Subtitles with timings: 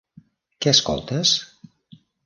[0.65, 1.37] Què escoltes?